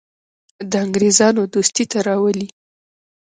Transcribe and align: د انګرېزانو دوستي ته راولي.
د 0.69 0.71
انګرېزانو 0.85 1.41
دوستي 1.53 1.85
ته 1.91 1.99
راولي. 2.07 2.47